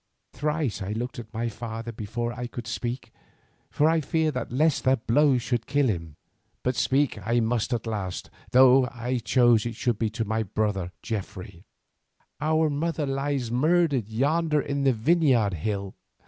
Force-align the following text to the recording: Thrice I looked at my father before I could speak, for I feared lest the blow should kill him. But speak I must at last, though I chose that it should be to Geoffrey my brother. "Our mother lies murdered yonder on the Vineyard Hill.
Thrice 0.33 0.81
I 0.81 0.93
looked 0.93 1.19
at 1.19 1.31
my 1.31 1.47
father 1.47 1.91
before 1.91 2.33
I 2.33 2.47
could 2.47 2.65
speak, 2.65 3.11
for 3.69 3.87
I 3.87 4.01
feared 4.01 4.51
lest 4.51 4.83
the 4.83 4.97
blow 4.97 5.37
should 5.37 5.67
kill 5.67 5.87
him. 5.89 6.15
But 6.63 6.75
speak 6.75 7.19
I 7.23 7.39
must 7.39 7.71
at 7.71 7.85
last, 7.85 8.31
though 8.49 8.87
I 8.91 9.19
chose 9.19 9.61
that 9.61 9.69
it 9.69 9.75
should 9.75 9.99
be 9.99 10.09
to 10.09 10.23
Geoffrey 10.23 10.27
my 10.27 10.41
brother. 10.41 10.91
"Our 12.39 12.67
mother 12.71 13.05
lies 13.05 13.51
murdered 13.51 14.09
yonder 14.09 14.67
on 14.67 14.85
the 14.85 14.93
Vineyard 14.93 15.53
Hill. 15.53 15.93